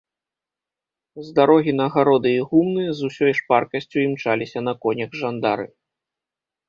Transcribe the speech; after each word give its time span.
З 1.25 1.33
дарогі 1.39 1.71
на 1.81 1.85
гароды 1.97 2.31
і 2.37 2.41
гумны 2.53 2.85
з 3.01 3.11
усёй 3.11 3.33
шпаркасцю 3.41 3.97
імчаліся 4.07 4.59
на 4.69 4.73
конях 4.87 5.11
жандары. 5.21 5.67